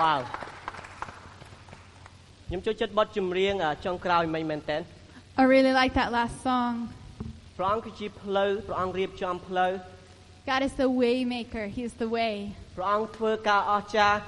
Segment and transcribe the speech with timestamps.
[0.00, 0.20] វ៉ាវ
[2.48, 4.78] ខ្ញុំចូលចិត្តបទចម្រៀងអឺចុងក្រោយមិញមែនតើ
[5.40, 6.74] I really like that last song.
[7.56, 9.72] ព្រះអង្គគឺជាផ្លូវព្រះអង្គរៀបចំផ្លូវ
[10.50, 11.64] God is the way maker.
[11.78, 12.34] He's the way.
[12.76, 14.18] ព្រះអង្គធ្វើការអស្ចារ្យ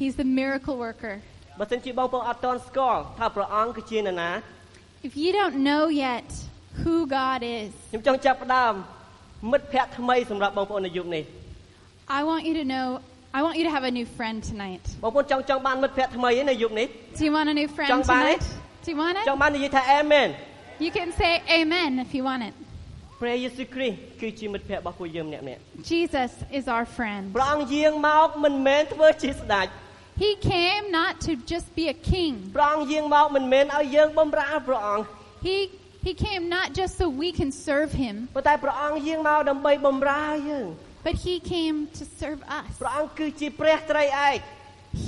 [0.00, 1.14] He's the miracle worker.
[1.58, 4.30] បើសិនជាបងប្អូនអត់ទាន់ស្គាល់ថាព្រះអង្គគឺជានរណា
[5.08, 6.28] If you don't know yet
[6.82, 8.72] who God is, ខ្ញុំចង់ចាប់ផ្ដើម
[9.50, 11.24] មិត្តភ័ក្តិថ្មីសម្រាប់បងប្អូននៅយុគនេះ
[12.18, 12.86] I want you to know,
[13.35, 14.83] I want you to have a new friend tonight.
[15.03, 16.87] បងប្អូនចង់ចង់បានមិត្តភ័ក្តិថ្មីឯនៅយុគនេះ
[17.19, 18.43] Do you want a new friend Chong ba tonight?
[18.43, 18.83] ấy?
[18.85, 19.41] Do you want ចង់ it?
[19.41, 20.29] បាននិយាយថាអេមែន
[20.85, 22.53] You can say amen if you want it.
[23.21, 25.47] ព្រះយេស៊ូវគ្រីស្ទគឺជាមិត្តភ័ក្តិរបស់ពួកយើងម្នាក់ៗ
[25.93, 27.23] Jesus is our friend.
[27.37, 29.67] ព្រះអង្គយាងមកមិនមែនធ្វើជាស្ដេច
[30.23, 32.33] He came not to just be a king.
[32.57, 35.05] ព្រះអង្គយាងមកមិនមែនឲ្យយើងបម្រើព្រះអង្គ
[35.47, 35.57] He
[36.07, 40.67] he came not just so we can serve him, ប៉ុន្តែព្រះអង្គយាងមកដើម្បីបម្រើយើង
[41.05, 42.69] but he came to serve us.
[42.81, 44.39] ព្រះអង្គគឺជាព្រះត្រីឯក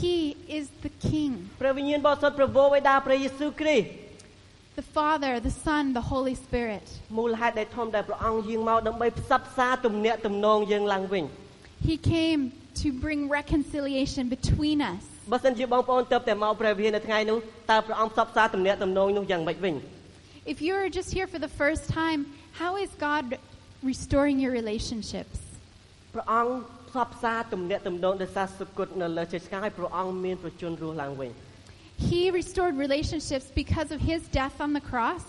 [0.02, 0.18] He
[0.58, 1.32] is the king.
[1.62, 3.88] ព្រះវិញ្ញាណបរិសុទ្ធប្រពោបិតាព្រះយេស៊ូវគ្រីស្ទ
[4.82, 6.86] The Father, the Son, the Holy Spirit.
[7.18, 11.24] មូលហេតុដែលធំដែលព្រះអង្គយាងមកដើម្បីផ្សព្វផ្សាទំនាក់ទំនងយើងឡើងវិញ
[11.90, 12.42] He came
[12.82, 15.04] to bring reconciliation between us.
[15.32, 17.38] បើសិនជាបងប្អូនទៅតែមកព្រះវិហារនៅថ្ងៃនោះ
[17.72, 19.76] តើព្រះអង្គផ្សព្វផ្សាទំនាក់ទំនងនោះយ៉ាងម៉េចវិញ
[20.54, 22.20] If you're just here for the first time,
[22.62, 23.26] how is God
[23.92, 25.38] restoring your relationships?
[26.15, 26.53] ព្រះអង្គ
[26.89, 31.31] ផ្សព្វផ្សាទំនាក់ទំនងដោយសារសុគតនៅលើជើងឆ្កាយព្រះអង្គមានប្រជញ្ញរស់ឡើងវិញ
[32.11, 35.25] He restored relationships because of his death on the cross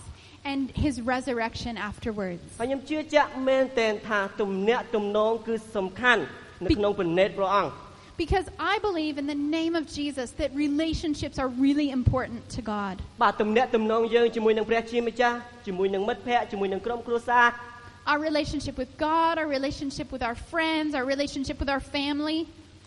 [0.51, 2.43] and his resurrection afterwards.
[2.61, 6.23] ហើយខ្ញុំជឿជាក់មែនទែនថាទំនាក់ទំនងគឺសំខាន់
[6.65, 7.71] នៅក្នុងព្រះនេតព្រះអង្គ
[8.23, 12.95] Because I believe in the name of Jesus that relationships are really important to God.
[13.23, 17.45] បាទទំនាក់ទំនងយើងជាមួយនឹងព្រះជាម្ចាស់ជាមួយនឹងមិត្តភ័ក្តិជាមួយនឹងក្រុមគ្រួសារ
[18.10, 22.40] Our relationship with God, our relationship with our friends, our relationship with our family.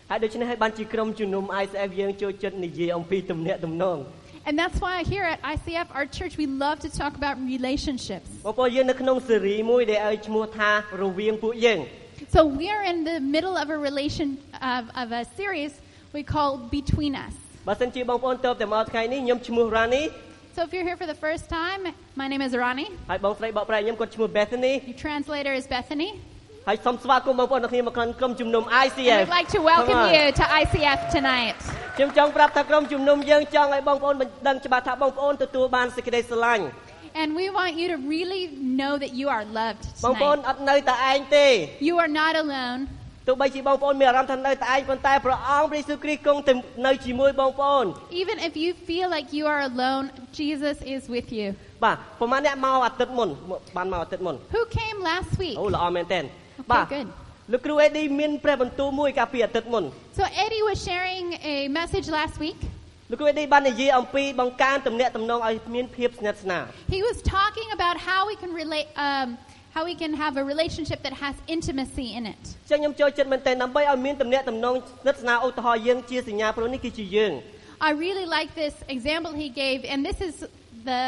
[0.09, 3.97] ហើយដូច្នេះហើយបានជាក្រុមជំនុំ ICF យើងចូលចិត្តនិយាយអំពីទំនាក់ទំនង
[4.47, 8.27] And that's why here at ICF, our church, we love to talk about relationships.
[8.47, 10.69] បងប្អូនយើងនៅក្នុងស៊េរីមួយដែលឲ្យឈ្មោះថា
[11.03, 11.79] រវាងពួកយើង
[12.35, 14.27] So we are in the middle of a relation
[14.73, 15.71] of, of a series
[16.15, 17.33] we call Between Us.
[17.67, 20.03] បើសិនជាបងប្អូនទៅតែមកថ្ងៃនេះខ្ញុំឈ្មោះ Rani
[20.55, 21.81] So if you're here for the first time,
[22.21, 22.89] my name is Ronnie.
[23.11, 26.09] ហើយបងស្រីបកប្រែខ្ញុំគាត់ឈ្មោះ Bethany Your translator is Bethany.
[26.67, 30.15] ហើយសូមស្វាគមន៍បងប្អូនទាំងគ្នាមកក្នុងក្រុមជំនុំ And ICF we'd like to welcome Come on.
[30.15, 31.57] you to ICF tonight.
[31.97, 34.15] ខ្ញុំចង់ប្រាប់ថាក្រុមជំនុំយើងចង់ឲ្យបងប្អូន
[34.47, 36.65] ដឹងច្បាស់ថាបងប្អូនទទួលបានសេចក្តីស្រឡាញ់
[37.21, 38.43] And we want you to really
[38.79, 40.49] know that you are loved បងប្អូន tonight.
[40.49, 41.47] អត់នៅតែឯងទេ
[41.89, 42.79] You are not alone.
[43.27, 46.53] ទោះបីជាបងប្អូនមានអារម្មណ៍ថានៅតែឯងប៉ុន្តែព្រះអង្គព្រះយេស៊ូវគ្រីស្ទគង់តែ
[46.85, 47.85] នៅជាមួយបងប្អូន
[48.21, 50.05] Even if you feel like you are alone,
[50.39, 51.47] Jesus is with you.
[51.83, 53.29] បាទប្រហែលអ្នកមកអាទិត្យមុន
[53.77, 55.55] បានមកអាទិត្យមុន Who came last week?
[55.59, 57.07] អូល្អមែនតើ Okay, បាទ good.
[57.51, 59.83] លោកគ្រូអេឌីមានព្រះបន្ទូលមួយកាលពីអាទិត្យមុន
[60.19, 62.59] So Eddie was sharing a message last week.
[63.11, 66.63] លោកគ្រូអេឌីបាននិយាយអំពីបង្កើនទំនាក់ទំនងឲ្យមានភាពស្និទ្ធស្នាល
[66.95, 69.27] He was talking about how we can relate, um,
[69.75, 72.43] how we can have a relationship that has intimacy in it.
[72.71, 77.31] ចឹងខ្ញុំចូលចិត្តមែនតើដើម្បីឲ្យមានទំនាក់ទំនងស្និទ្ធស្នាលឧទាហរណ៍យើងជាសញ្ញាព្រោះនេះគឺជាយើង
[77.89, 80.35] I really like this example he gave, and this is
[80.89, 81.01] the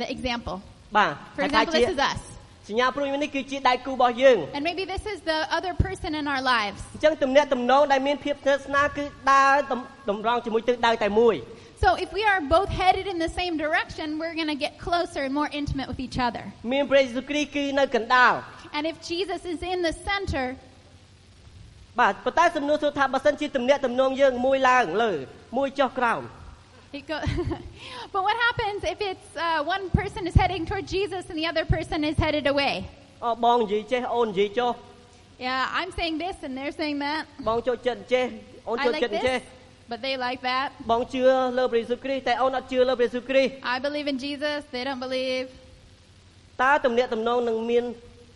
[0.00, 0.56] the example.
[0.96, 2.20] បាទ For ហើយថា example, ជា this is us,
[2.68, 6.80] សញ្ញាព្រោះនេះគឺជាដៃគូរបស់យើង and maybe this is the other person in our lives.
[6.94, 9.80] អញ្ចឹងទំនាក់ទំនងដែលមានភាពស្និទ្ធស្នាលគឺដើរតំ
[10.10, 11.34] តម្រង់ជាមួយទិសដៅតែមួយ
[11.82, 15.20] So if we are both headed in the same direction, we're going to get closer
[15.26, 16.42] and more intimate with each other.
[16.72, 18.32] មានព្រះយេស៊ូវគ្រីស្ទគឺនៅកណ្ដាល
[18.76, 20.46] And if Jesus is in the center,
[22.00, 25.12] បាទប៉ុន្តែសំណួរសួរថាបើសិនជាទំនាក់ទំនងយើងមួយឡើងលើ
[25.56, 26.22] មួយចុះក្រោម
[26.98, 27.18] it go
[28.14, 31.64] but what happens if it's uh, one person is heading toward Jesus and the other
[31.74, 32.74] person is headed away?
[33.24, 34.72] អបងនិយាយចេះអូននិយាយចុះ
[35.46, 37.22] Yeah, I'm saying this and they're saying that.
[37.48, 38.26] បងចូលចិត្តចេះ
[38.68, 39.42] អូន I ចូល like ចិត្តចេះ this,
[39.90, 40.68] but they like that.
[40.92, 41.22] បងជឿ
[41.58, 45.46] លើព្រះយេស៊ូវគ្រីស្ទតែអូនអត់ជឿលើព្រះយេស៊ូវគ្រីស្ទ I believe in Jesus, they don't believe.
[46.62, 47.84] តើទំនាក់ទំនងនឹងមាន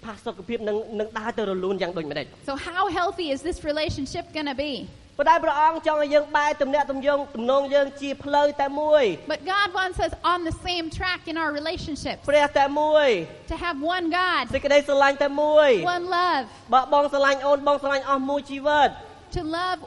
[0.04, 4.72] ផាសុកភាពនឹងនឹងដើរទៅរលូនយ៉ាងដូចម្ដេច So how healthy is this relationship going to be?
[5.18, 13.09] ប៉ុន្តែព្រះអង្គចង់ឲ្យយើងបែរទំនាក់ទំនងទំនងយើងជាផ្លូវតែមួយ But God wants us on the same track in our relationships ព្រះតែមួយ
[13.53, 18.89] to have one God, សេចក្តីស្រឡាញ់តែមួយ one love, បើបងស្រឡាញ់អូនបងស្រឡាញ់អស់មួយជីវិត
[19.36, 19.80] to love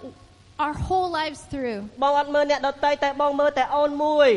[0.63, 4.31] our whole lives through, បងអត់មើលអ្នកដទៃតែបងមើលតែអូនមួយ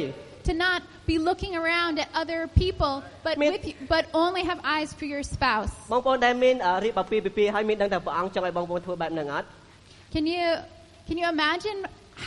[0.51, 0.81] to not
[1.11, 2.95] be looking around at other people,
[3.27, 5.73] but Min- with you, but only have eyes for your spouse.
[5.93, 9.47] បងប្អូនដែលមានអឺរៀបអាពាហ៍ពិពាហ៍ហើយមានដឹងថាព្រះអង្គចង់ឲ្យបងប្អូនធ្វើបែបហ្នឹងអត់
[10.15, 10.45] Can you
[11.09, 11.79] can you imagine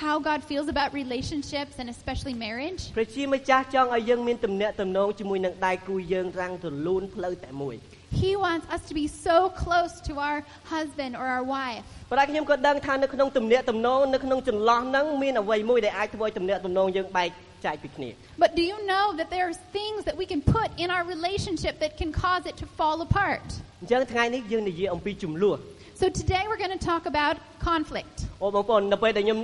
[0.01, 2.81] how God feels about relationships and especially marriage.
[2.97, 7.75] ព្រះជាម្ចាស់ចង់ឲ្យយើងមានទំនាក់ទំនងជាមួយនឹងដៃគូយើងរាំងទលូនផ្លូវតែមួយ
[8.23, 10.39] He wants us to be so close to our
[10.75, 11.83] husband or our wife.
[12.09, 17.29] ប៉ុន្តែខ្ញុំក៏ដឹងថានៅក្នុងទំនាក់ទំនងនៅក្នុងចន្លោះហ្នឹងមានអ្វីមួយដែលអាចធ្វើឲ្យទំនាក់ទំនងយើងបែក
[17.65, 18.09] ចែកពីគ្នា
[18.44, 21.73] But do you know that there are things that we can put in our relationship
[21.83, 23.47] that can cause it to fall apart?
[23.81, 25.57] អញ្ចឹងថ្ងៃនេះយើងនិយាយអំពីចំនួន
[26.01, 27.35] So today we're going to talk about
[27.69, 28.15] conflict.
[28.44, 29.39] អូបងប្អូននៅពេលដែលខ្ញុំ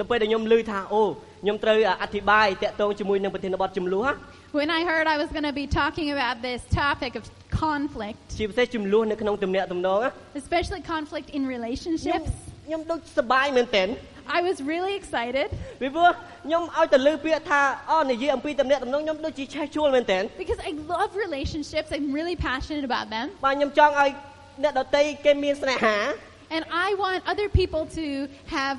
[0.00, 1.02] នៅពេលដែលខ្ញុំឮថាអូ
[1.42, 4.12] ខ្ញុំត្រូវអធិប្បាយតាក់ទងជាមួយនឹងប្រធានបទចំនួន
[4.60, 7.24] When I heard I was going to be talking about this topic of
[7.64, 9.98] conflict, ជាពិសេសចំនួននៅក្នុងទំនាក់ទំនង
[10.42, 12.30] especially conflict in ខ្ញុំ relationships,
[12.66, 13.88] ខ្ញុំដូចសប្បាយមែនទែន
[14.38, 15.48] I was really excited
[15.80, 16.10] ពីព្រោះ
[16.44, 17.60] ខ្ញុំឲ្យទៅលើពាក្យថា
[17.90, 21.88] អូនិយាយអំពីទំនាក់ទំនងខ្ញុំដូចជាឆេះជួលមែនទែន because I love relationships.
[21.96, 23.26] I'm really passionate about them.
[23.44, 24.10] បាទខ្ញុំចង់ឲ្យ
[24.62, 25.96] អ្នកដតីគេមានស្នេហា
[26.56, 28.06] And I want other people to
[28.56, 28.76] have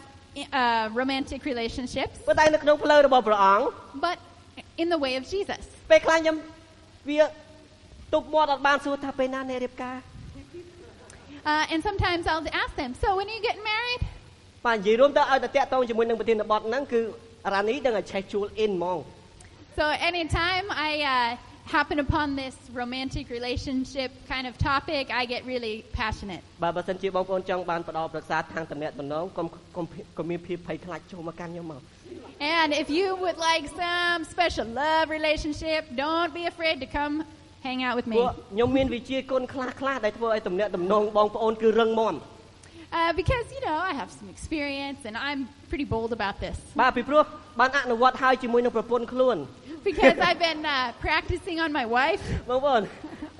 [0.59, 3.65] uh, romantic relationships, ប៉ុន្តែនៅក្នុងផ្លូវរបស់ព្រះអង្គ
[4.05, 4.17] but
[4.81, 5.61] in the way of Jesus.
[5.91, 6.35] ពេលខ្លះខ្ញុំ
[7.09, 7.19] វា
[8.13, 9.97] ទប់មាត់អត់បានសួរថាពេលណាអ្នករៀបការ
[11.53, 14.01] Uh, and sometimes I'll ask them, So when are you getting married?
[14.65, 17.01] បាទនិយាយរួមទៅឲ្យតែតាក់ទងជាមួយនឹងប្រធានបទហ្នឹងគឺ
[17.53, 18.97] រ៉ានីដឹងឲ្យឆេះជួលអ៊ិនហ្មង
[19.79, 21.29] So anytime I uh,
[21.77, 26.41] happen upon this romantic relationship kind of topic, I get really passionate.
[26.63, 29.85] បាទបើសិនជាបងប្អូនចង់បានផ្ដល់ប្រសាទខាងតំណែងតំណងកុំកុំ
[30.17, 31.81] កុំមានភាពភ័យខ្លាចចូលមកកាន់ខ្ញុំមក
[32.57, 37.13] And if you would like some special love relationship, don't be afraid to come
[37.67, 38.33] hang out with ព្រោះ me.
[38.53, 42.15] ខ្ញុំមានវិជាគុណខ្លះខ្លះដែលធ្វើឲ្យតំណែងតំណងបងប្អូនគឺរឹងមាំ
[42.91, 45.41] Uh, because, you know, I have some experience and I'm
[45.71, 46.57] pretty bold about this.
[46.81, 47.23] បាទពីព្រោះ
[47.59, 49.37] បានអនុវត្តហើយជាមួយនឹងប្រពន្ធខ្លួន
[49.89, 52.23] Because I've been uh, practicing on my wife.
[52.49, 52.81] បងប្អូន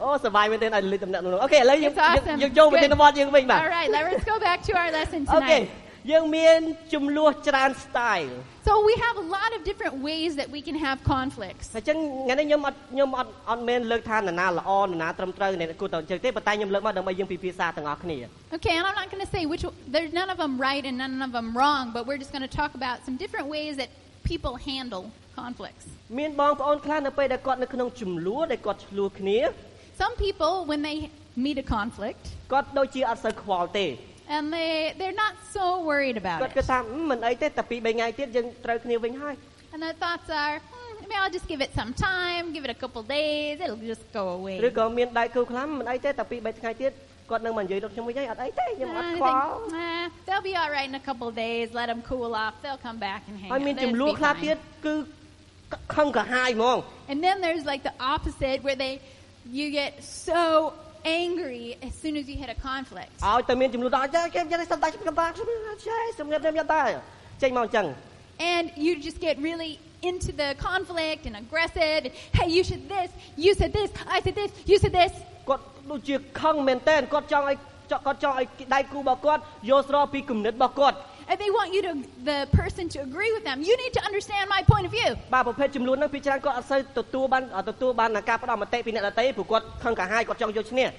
[0.02, 2.38] អូសប្បាយមែនទែនឲ្យលើកតំណែងតំណងអូខេឥឡូវយើង It's awesome.
[2.42, 5.88] យើងចូលប្រធានបទយើងវិញបាទ All right, let's go back to our lesson អូខេ tonight.
[6.12, 6.60] យើងមាន
[6.94, 8.34] ចំនួនច្រើន style
[8.68, 11.68] So we have a lot of different ways that we can have conflicts.
[11.78, 18.18] អញ្ចឹងថ្ងៃនេះខ្ញុំអត់ខ្ញុំអត់អត់មែនលើកថានរណាល្អនរណាត្រឹមត្រូវអ្នកគួរតែអញ្ចឹងទេប៉ុន្តែខ្ញុំលើកមកដើម្បីយើងពិភាក្សាទាំងអស់គ្នា
[18.58, 19.64] Okay, and I'm not going to say which
[19.96, 22.54] there's none of them right and none of them wrong, but we're just going to
[22.62, 23.90] talk about some different ways that
[24.32, 25.04] people handle
[25.40, 25.86] conflicts.
[26.20, 29.40] មានបងប្អូនខ្លះនៅពេលដែលគាត់នៅក្នុងចំនួនដែលគាត់ឆ្លោះគ្នា
[30.02, 30.98] Some people when they
[31.46, 33.88] meet a conflict គាត់ដូចជាអត់សូវខ្វល់ទេ
[34.36, 36.70] and they they're not so worried about គាត់គិត it.
[36.72, 39.36] ថា"ហឹមមិនអីទេតែពីរបីថ្ងៃទៀតយើងត្រូវគ្នាវិញហើយ
[39.74, 42.80] And their thoughts are, hmm, maybe I'll just give it some time, give it a
[42.84, 44.56] couple days, it'll just go away.
[44.68, 46.92] ឬក៏មានដៃគូខ្លះមិនអីទេតែពីរបីថ្ងៃទៀត
[47.30, 51.66] គាត់នឹងមកនិយាយរកខ្ញុំវិញហើយអត់អីទេខ្ញុំអ And ត់ I ខ្វល់ think, "Nah, they'll be all right in a couple days.
[51.80, 52.54] Let them cool off.
[52.64, 53.66] They'll come back and hang ហើយ out.
[53.68, 54.94] មាន They'll ចំ just នួន be ខ្លះ fine." ទៀតគឺ
[55.96, 56.78] ខឹងកាហាយហ្មង
[57.12, 58.94] And then there's like the opposite where they
[59.60, 59.92] you get
[60.30, 60.42] so
[61.22, 63.12] angry as soon as you hit a conflict.
[63.28, 66.82] ឲ្យតែមានចំនួនដល់ចេះគេនិយាយសំដាច់ខ្ញុំបាក់ចេះសម្រាប់ខ្ញុំតែ
[67.42, 67.88] ចេញមកអញ្ចឹង
[68.56, 69.72] And you just get really
[70.10, 72.00] into the conflict and aggressive.
[72.08, 73.10] And, hey, you should this.
[73.44, 73.90] You said this.
[74.16, 74.52] I said this.
[74.72, 75.12] You said this.
[75.50, 77.58] គាត់ដូចជាខឹងមែនតើគាត់ចង់ឲ្យ
[78.06, 80.98] គាត់ចង់ឲ្យដៃគូរបស់គាត់យល់ស្របពីគំនិតរបស់គាត់
[81.32, 81.94] And they want you to
[82.30, 83.58] the person to agree with them.
[83.70, 85.10] You need to understand my point of view.
[85.34, 90.90] បាទប្រភេទចំនួនហ្នឹងពីច្រើនគាត់អត់សូវទទួលបានទទួលបានការផ្ដល់មតិពីអ្នកដទៃព្រោះគាត់ខឹងកាហាយគាត់ចង់យកឈ្នះ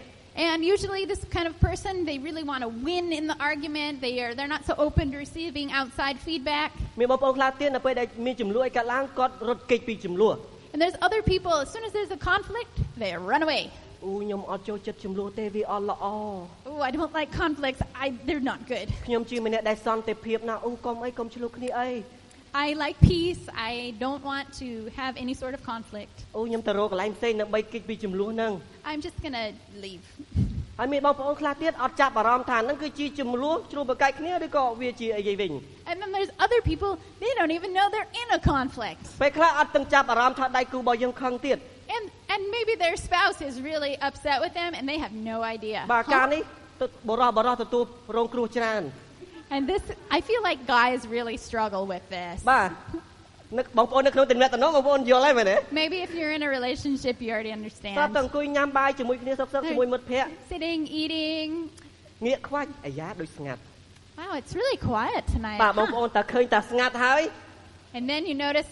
[0.48, 4.00] And usually, this kind of person, they really want to win in the argument.
[4.00, 6.68] They are they're not so open to receiving outside feedback.
[7.00, 10.36] មានបងប្អូនខ្លះទៀតនៅពេលដែលមានចំនួនឲ្យកាត់ឡើងគាត់រត់គេចពីចំនួន
[10.72, 11.54] And there's other people.
[11.64, 13.62] As soon as there's a conflict, they run away.
[14.05, 16.05] អូខ្ញុំអត់ចូលចិត្តចំនួនទេវាអត់ល្អ
[16.69, 17.81] Oh, I don't like conflicts.
[18.03, 18.87] I they're not good.
[19.07, 21.89] ខ្ញុំជាម្នាក់ដែលសន្តិភាពណាអូកុំអីកុំឆ្លោះគ្នាអី
[22.65, 23.43] I like peace.
[23.71, 26.15] I don't want to have any sort of conflict.
[26.35, 28.51] អូខ្ញុំទៅរកកន្លែងផ្សេងដើម្បីគេចពីចំនួនហ្នឹង
[28.89, 29.45] I'm just gonna
[29.85, 30.03] leave.
[30.79, 35.51] ហើយមានបងប្អូនខ្លះទៀតអត់ចាប់អារម្មណ៍ថាហ្នឹងគឺជាចំនួនជ្រុះប្រកែកគ្នាឬក៏វាជាអីវិញ
[35.89, 36.91] And then there's other people.
[37.23, 39.01] They don't even know they're in a conflict.
[39.21, 41.57] ពេលខ្លះអត់ទាំងចាប់អារម្មណ៍ថាដៃគូរបស់យើងខឹងទៀត
[42.34, 45.78] And and maybe their spouse is really upset with them, and they have no idea.
[45.94, 46.14] បាទ Huh?
[46.14, 46.42] ការនេះ
[46.80, 47.84] ទៅបរោះបរោះទទួល
[48.16, 48.82] រងគ្រោះច្រើន
[49.54, 49.82] And this,
[50.16, 52.36] I feel like guys really struggle with this.
[52.52, 52.70] បាទ
[53.58, 58.20] នឹកបងប្អូននៅក្នុងទំនាក់ទំនងបងប្អូនយល់ហើយមែនទេ Maybe if you're in a relationship, you already ស្រាប់តែ understand.
[58.22, 61.48] អង្គុយញ៉ាំបាយជាមួយគ្នាសុខសុខជាមួយមិត្តភ័ក្តិ Sitting, eating.
[62.26, 63.60] ងាកខ្វាច់អាយ៉ាដូចស្ងាត់
[64.20, 65.60] Wow, it's really quiet tonight.
[65.64, 65.92] បាទបង huh?
[65.94, 67.22] ប្អូនតែឃើញតែស្ងាត់ហើយ
[67.96, 68.70] And then you notice,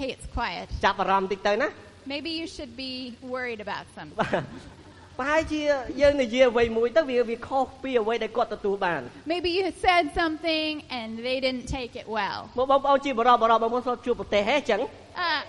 [0.00, 0.66] hey, it's quiet.
[0.84, 1.68] ចាប់អារម្មណ៍តិចទៅណា
[2.12, 2.92] Maybe you should be
[3.34, 4.18] worried about something.
[4.20, 4.42] បា ទ
[5.18, 5.60] ប្រហែលជា
[6.00, 9.00] យើងនិយាយអ្វីមួយទៅវាវាខុសពីអ្វីដែលគាត់ទទួលបាន
[9.32, 12.38] Maybe you said something and they didn't take it well.
[12.58, 14.80] មកបងប្អូនជាបរោះបរោះបងប្អូនស្រុកជួបប្រទេសហេអញ្ចឹង
[15.28, 15.40] Uh,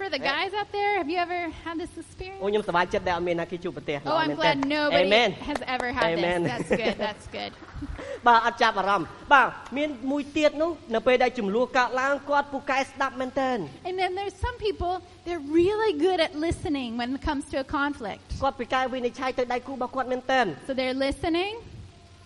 [0.00, 0.32] for the Yeah.
[0.34, 2.40] guys out there, have you ever had this អូ experience?
[2.42, 6.38] ខ្ញុំសប្បាយចិត្តដែលអត់មានណាគេជួបប្រទេស Oh, I'm glad nobody Amen has ever had Amen.
[6.44, 6.50] this.
[6.52, 6.96] That's good.
[7.06, 7.52] That's good.
[8.26, 13.50] បាទអត់ចាប់អារម្មណ៍បាទមានមួយទៀតនោះនៅពេលដែលចំនួនកើតឡើងគាត់ពូកែស្ដាប់មែនតើ
[13.88, 14.92] And then there's some people,
[15.26, 18.22] they're really good at listening when it comes to a conflict.
[18.42, 21.52] គាត់ពូកែវិនិច្ឆ័យទៅដៃគូរបស់គាត់មែនតើ So they're listening.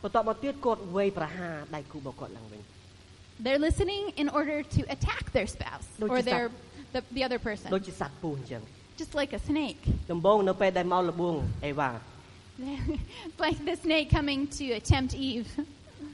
[0.03, 2.61] បន្ទាប់មកទៀតគាត់វាយប្រហារដៃគូរបស់គាត់ឡើងវិញ
[3.45, 6.47] They're listening in order to attack their spouse Don't or you their
[6.95, 8.63] the, the other ដូច person, ជាសត្វពស់អញ្ចឹង
[9.01, 9.83] just like a snake.
[10.13, 11.91] ដំបូងនៅពេលដែលមកលបួងអេវ៉ា
[13.45, 15.51] like the snake coming to tempt Eve.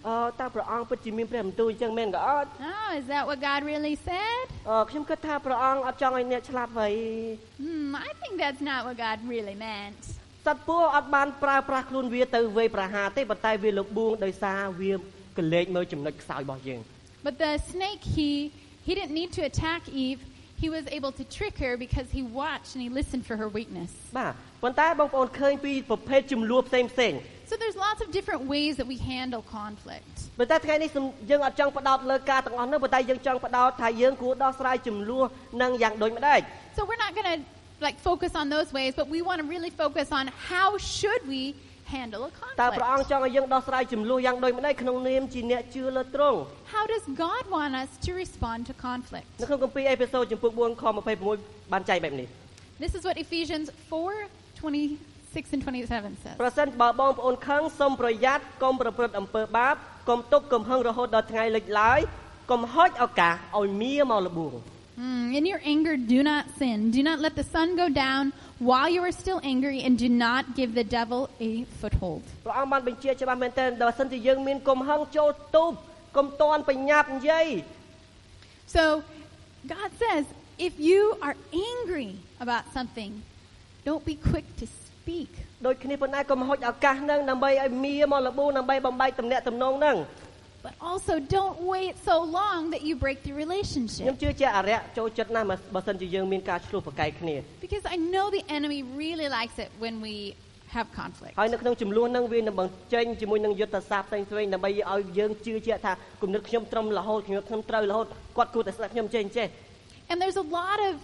[0.09, 4.45] អឺតើព្រះអង្គពិតជាមានព្រះបន្ទូលអញ្ចឹងមែនក៏អត់ Oh, is that what God really said?
[4.71, 6.95] អឺខ្ញុំគិតថាព្រះអង្គអត់ចង់ឲ្យអ្នកឆ្លាប់ហើយ
[7.63, 10.01] Hmm, I think that's not what God really meant.
[10.47, 14.93] សត្វពស់អត់បានប្រើប្រាស់ខ្លួនវាទៅវាយប្រហារទេប៉ុន្តែវាលបួងដោយសារវា
[15.39, 16.81] កលេចមើលចំណុចខ្សោយរបស់យើង
[17.27, 18.31] But the snake, he
[18.87, 20.21] he didn't need to attack Eve.
[20.63, 23.91] He was able to trick her because he watched and he listened for her weakness.
[24.19, 27.19] បាទប៉ុន្តែបងប្អូនឃើញពីប្រភេទចំនួនផ្សេងផ្សេងៗ
[27.51, 30.15] So there's lots of different ways that we handle conflict.
[30.39, 35.27] ប៉ុន្តែថ្ងៃនេះសូមយើងអត់ចង់ផ្ដោតលើការទាំងអស់នោះប៉ុន្តែយើងចង់ផ្ដោតថាយើងគួរដោះស្រាយចំនួន
[35.63, 36.41] នឹងយ៉ាងដូចម្ដេច
[36.77, 37.39] So we're not going to
[37.87, 41.43] like focus on those ways, but we want to really focus on how should we
[41.96, 42.30] handle a
[42.62, 43.12] តើព្រះអង្គ conflict.
[43.12, 46.38] ចង់ឲ្យយើងដោះស្រាយចំនួនយ៉ាងដូចម្ដេចក្នុងនាមជាអ្នកជឿលើទ្រង់
[46.76, 49.28] How does God want us to respond to conflict?
[49.42, 50.84] នៅក្នុងគម្ពីរអេផេសូតចំពុក4ខ
[51.28, 52.28] 26បានចែងបែបនេះ
[52.84, 56.36] This is what Ephesians 4 26 and 27 says.
[56.42, 59.76] ប្រសិនបើបងប្អូនខឹងសូមប្រយ័ត្នកុំប្រព្រឹត្តអំពើបាប
[60.10, 62.00] កុំទុកកំហឹងរហូតដល់ថ្ងៃលិចឡើយ
[62.52, 64.56] កុំហុចឱកាសឲ្យមៀមកលបួង
[65.08, 66.78] Mm, in your anger, do not sin.
[66.98, 68.24] Do not let the sun go down
[68.59, 72.23] while you are still angry, and do not give the devil a foothold.
[72.47, 75.73] ព្រះអង្គបានបញ្ជាច្បាស់មែនទែនបើសិនជាយើងមានកំហឹងចូលទូប
[76.17, 77.49] កុំតន់បញ្ញាប់និយាយ
[78.77, 78.85] So,
[79.75, 80.25] God says,
[80.69, 81.37] if you are
[81.71, 82.11] angry
[82.45, 83.13] about something,
[83.87, 85.31] don't be quick to speak.
[85.67, 89.97] ដូចគ្នាប៉ុន្តែកុំហុចឱកាសហ្នឹងដើម្បីឲ្យមៀមកលបួងដើម្បីបំបែកទំនាក់ទំនងហ្នឹង
[90.67, 94.05] But also, don't wait so long that you break the ខ្ញុំ relationship.
[94.23, 100.15] ជឿជាក់អរិយចូលចិត្តណាស់បើសិនជាយើងមានការឆ្លោះប្រកែកគ្នា Because I know the enemy really likes it when we
[100.77, 101.35] have conflict.
[101.41, 109.47] ហើយនៅក្នុងចំនួនហ្នឹងវានឹងបញ្ចេញជាមួយនឹងយុទ្ធសាស្ត្រផ្សេងផ្សេងៗដើម្បីឲ្យយើងជឿជាក់ថាគំនិតខ្ញុំត្រឹមរហូតខ្ញុំខ្ញុំត្រូវរហូតគាត់គួរតែស្ដាប់ខ្ញុំចេះអញ្ចេះ
[110.11, 110.95] And there's a lot of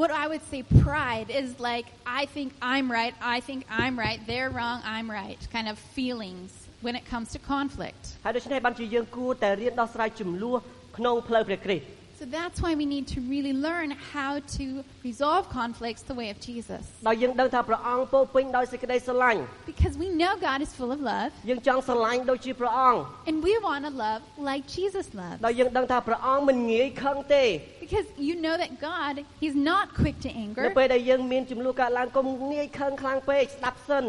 [0.00, 1.86] what I would say pride is like,
[2.20, 6.50] I think I'm right, I think I'm right, they're wrong, I'm right, kind of feelings
[6.86, 8.02] when it comes to conflict.
[8.24, 10.58] ហើយដូច្នេះបានជាយើងគួរតែរៀនដោះស្រាយចំនួន
[10.96, 11.84] ក្នុងផ្លូវព្រះគ្រីស្ទ
[12.20, 14.64] So that's why we need to really learn how to
[15.08, 16.82] resolve conflicts the way of Jesus.
[17.08, 19.40] ដោយយើងដឹងថាព្រះអង្គពោរពេញដោយសេចក្តីស្រឡាញ់
[19.72, 24.62] Because we know God is full of love, យើងចង់ស្រឡាញ់ដូចជាព្រះអង្គ and we want to love like
[24.78, 25.38] Jesus loves.
[25.46, 27.44] ដោយយើងដឹងថាព្រះអង្គមិនងាយខឹងទេ
[27.84, 30.64] Because you know that God, He's not quick to នៅ anger.
[30.78, 34.06] ពេលដែលយើងមានចំនួនកើតឡើងកុំងាយខឹងខ្លាំងពេកស្ដាប់សិន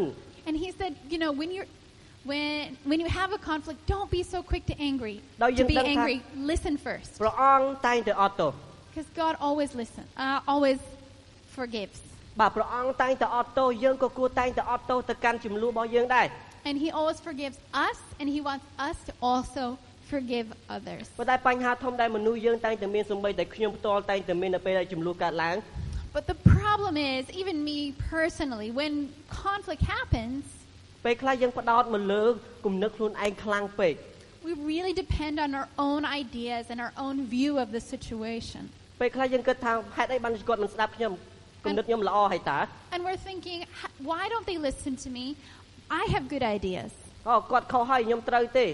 [0.48, 1.70] And He said, you know, when you're
[2.30, 5.16] when when you have a conflict, don't be so quick to angry.
[5.42, 5.98] Đâu To dừng be đăng thang.
[5.98, 6.16] angry,
[6.52, 7.10] listen first.
[7.22, 8.52] ព្រះអង្គតែងតែអត់ទោស
[8.90, 10.78] Because God always listen, uh, always
[11.56, 11.98] forgives.
[12.40, 16.26] បាទព្រះអង្គតែងតែអត់ទោសយើងក៏គួរតែងតែអត់ទោសទៅកាន់ចំនួនរបស់យើងដែរ
[16.68, 17.56] And He always forgives
[17.88, 19.64] us, and He wants us to also
[20.12, 20.46] forgive
[20.76, 21.04] others.
[21.18, 25.56] ប៉ុន្តែបញ្ហាធំដែលមនុស្សយើងតែងតែមានសម្បីតែខ្ញុំផ្ទាល់តែងតែមាននៅពេលដែលចំនួនកើតឡើង
[26.16, 27.78] But the problem is, even me
[28.16, 28.92] personally, when
[29.44, 30.42] conflict happens,
[31.05, 32.23] ពេលខ្លះយើងផ្ដោតមកលើ
[32.65, 33.95] គំនិតខ្លួនឯងខ្លាំងពេក
[34.47, 38.63] we really depend on our own ideas and our own view of the situation.
[39.01, 41.13] ពេលខ្លះយើងគិតថាហេតុអីបានគាត់មិនស្ដាប់ខ្ញុំ
[41.65, 42.59] គំនិតខ្ញុំល្អហើយតើ
[42.95, 45.25] And we're thinking, "H- why don't they listen to me?
[46.01, 46.91] I have good ideas.
[47.27, 48.65] អូគាត់ខុសហើយខ្ញុំត្រូវទេ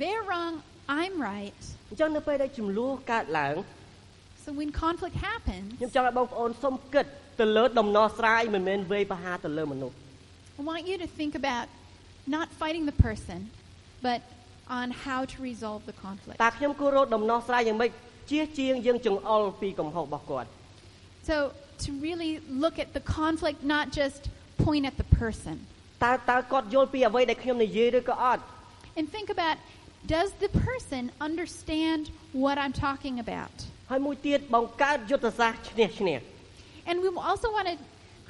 [0.00, 0.52] They're wrong,
[1.00, 1.60] I'm right.
[1.90, 3.56] អញ្ចឹងនៅពេលដែលចំនួនកើតឡើង
[4.44, 7.06] So when conflict happens, ខ្ញុំចង់ឲ្យបងប្អូនសុំគិត
[7.40, 9.96] ទៅលើដំណោះស្រាយមិនមែនវេយប្រហារទៅលើមនុស្ស
[10.59, 11.65] I want you to think about
[12.35, 13.39] not fighting the person,
[14.07, 14.21] but
[14.67, 16.37] on how to resolve the conflict.
[16.43, 17.91] តើខ្ញុំគួររកដំណោះស្រាយយ៉ាងម៉េច
[18.31, 20.49] ជៀសជាងយើងចង្អុលពីកំហុសរបស់គាត់
[21.29, 21.35] So
[21.83, 22.31] to really
[22.63, 24.19] look at the conflict, not just
[24.65, 25.55] point at the person.
[26.05, 28.41] តើតើគាត់យល់ពីអ្វីដែលខ្ញុំនិយាយឬក៏អត់
[28.97, 29.57] And think about
[30.15, 32.01] does the person understand
[32.43, 33.55] what I'm talking about?
[33.91, 36.19] ហើយមួយទៀតបង្កើតយុទ្ធសាស្ត្រឈ្នះឈ្នះ
[36.89, 37.75] And we also want to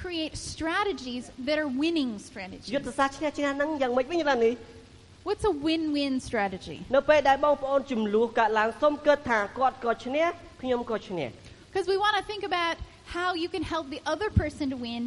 [0.06, 2.12] create strategies that are winning
[2.74, 2.98] យុទ្ធ strategies.
[3.00, 4.54] សាស្ត្រឈ្នះឈ្នះហ្នឹងយ៉ាងម៉េចវិញរ៉ានេះ
[5.28, 6.78] What's a win-win strategy?
[6.96, 10.26] នៅពេលដែលបងប្អូនចំនួនកើតឡើងសុំគិតថាគាត់ក៏ឈ្នះ
[10.62, 11.28] ខ្ញុំក៏ឈ្នះ
[11.70, 12.76] Because we want to think about
[13.18, 15.04] how you can help the other person to win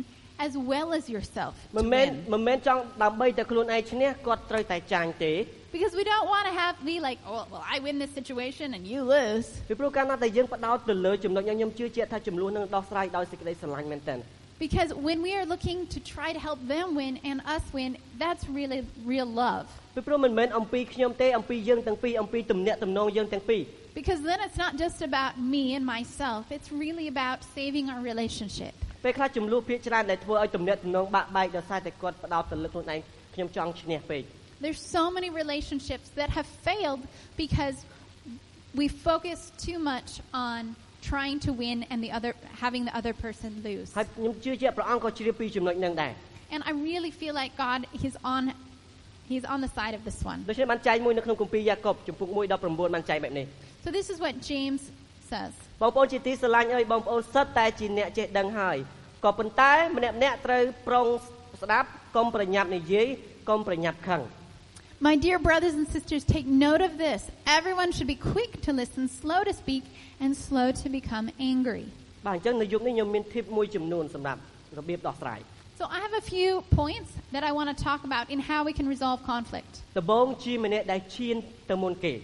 [0.47, 1.55] as well as yourself.
[1.77, 2.33] មិន To មែន win.
[2.33, 5.33] មិនមែនចង់ដើម្បីតែខ្លួនឯងឈ្នះគាត់ត្រូវតែចាញ់ទេ
[5.75, 8.83] Because we don't want to have be like, oh, well, I win this situation and
[8.93, 9.47] you lose.
[9.69, 14.19] ពីព្រោះកាលណាតែយើងផ្ដោតទៅលើចំណុចនេះខ្ញុំជឿជាក់ថាចំនួននឹងដោះស្រាយដោយសេចក្តីស្រឡាញ់មែនទែន
[14.65, 17.91] Because when we are looking to try to help them win and us win,
[18.23, 18.81] that's really
[19.13, 19.67] real love.
[19.97, 23.63] ពីព្រោះមិនមែនអំពីខ្ញុំទេអំពីយើងទាំងពីរអំពីទំនាក់ទំនងយើងទាំងពីរ
[23.99, 28.75] Because then it's not just about me and myself, it's really about saving our relationship.
[29.05, 33.01] ពេលខ្លះចំនួនភាគច្រើនដែលធ្វើឲ្យទំនាក់ទំនងបាក់បែកដោយសារតែគាត់ផ្ដោតទៅលើខ្លួនឯង
[33.35, 34.23] ខ្ញុំចង់ឈ្នះពេក
[34.65, 37.03] There's so many relationships that have failed
[37.45, 37.77] because
[38.81, 40.11] we focus too much
[40.51, 40.61] on
[41.13, 42.33] trying to win and the other
[42.65, 43.89] having the other person lose.
[43.99, 46.13] ហើយខ្ញុំជឿជាក់ព្រះអង្គក៏ជ្រាបពីចំណុចហ្នឹងដែរ
[46.55, 48.43] And I really feel like God he's on
[49.31, 50.39] he's on the side of this one.
[50.49, 53.47] ដូច្នេះបានចែងមួយនៅក្នុងគម្ពីរយ៉ាកុបចំពុក1:19បានចែងបែបនេះ
[53.85, 54.83] So this is what James
[55.31, 55.53] says.
[55.83, 58.77] បងប្អូនជាទីស្រឡាញ់អើយបងប្អូនសិតតែជាអ្នកចេះដឹងហើយ
[59.25, 61.07] ក៏ប៉ុន្តែម្នាក់ម្នាក់ត្រូវប្រុង
[61.63, 63.07] ស្ដាប់កុំប្រញាប់និយាយ
[63.49, 64.23] កុំប្រញាប់ខឹង
[65.01, 67.31] My dear brothers and sisters, take note of this.
[67.47, 69.85] Everyone should be quick to listen, slow to speak,
[70.21, 71.87] and slow to become angry.
[72.27, 74.41] បាទអញ្ចឹងនៅយុគនេះខ្ញុំមាន tip មួយចំនួនសម្រាប់
[74.79, 75.41] របៀបដោះស្រាយ
[75.81, 76.51] So I have a few
[76.81, 79.73] points that I want to talk about in how we can resolve conflict.
[79.99, 81.37] ដំបូងជាម្នាក់ដែលឈាន
[81.71, 82.15] ទៅមុនគេ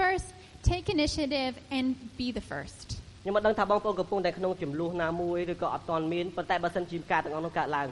[0.00, 0.28] First,
[0.70, 1.86] take initiative and
[2.20, 2.86] be the first.
[3.22, 7.88] ខ្ញុំមិនដឹងថាបងប្អូនកំពុងតែក្នុងចំនួនណាមួយឬក៏អត់ទាន់មានប៉ុន្តែបើសិនជាការទាំងអស់នោះកើតឡើង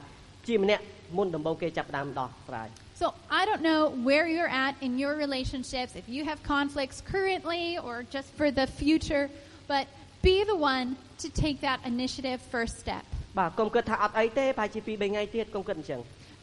[0.47, 0.83] ជាម្នាក់
[1.17, 2.67] មុនដំបូងគេចាប់ផ្ដើមដោះស្រាយ
[2.97, 7.77] So I don't know where you're at in your relationships, if you have conflicts currently
[7.77, 9.29] or just for the future,
[9.67, 9.87] but
[10.21, 13.03] be the one to take that initiative first step.
[13.39, 16.01] បាទកុំគិតថាអត់អីទេប្រហែលជា2 3ថ្ងៃទៀតកុំគិតអញ្ចឹង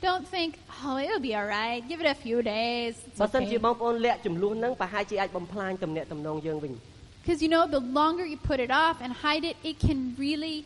[0.09, 0.50] Don't think,
[0.85, 1.81] oh, it'll be all right.
[1.91, 2.93] Give it a few days.
[3.09, 3.65] It's បើសិនជា okay.
[3.67, 6.73] បងប្អូនលាក់ចំនួនហ្នឹងប្រហែលជាអាចបំផ្លាញទំនាក់ទំនងយើងវិញ
[7.21, 10.57] Because you know, the longer you put it off and hide it, it can really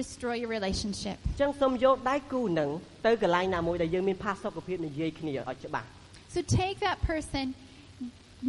[0.00, 1.16] destroy your relationship.
[1.26, 2.70] អញ្ចឹងសូមយកដៃគូហ្នឹង
[3.06, 5.86] ទៅកន្លែងណាមួយដែលយើងមានផាសុកភាពនិយាយគ្នាឲ្យច្បាស់
[6.34, 7.44] So take that person,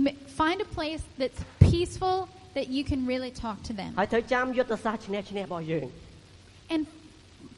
[0.06, 2.18] m- find a place that's peaceful
[2.58, 5.86] that you can really talk to them, ហើយត្រូវចាំយុទ្ធសាស្ត្រឈ្នះឈ្នះរបស់យើង
[6.76, 6.82] and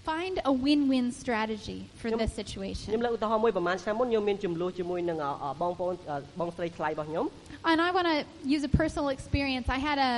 [0.10, 2.18] find a win-win strategy for Yep.
[2.22, 2.88] this ខ្ញុំ situation.
[3.06, 7.26] លើកឧទាហរណ៍មួយប្រហែលឆ្នាំមុនខ្ញុំមានចំនួនជាមួយនឹងអអបងប្អូនអបងស្រីថ្លៃរបស់ខ្ញុំ
[7.70, 8.18] And I want to
[8.56, 9.66] use a personal experience.
[9.78, 10.14] I had a